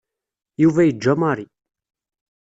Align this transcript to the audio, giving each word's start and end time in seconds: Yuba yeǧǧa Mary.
Yuba 0.61 0.81
yeǧǧa 0.83 1.13
Mary. 1.21 1.45